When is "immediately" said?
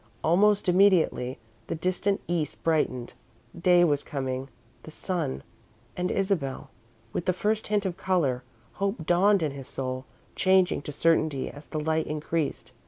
0.67-1.37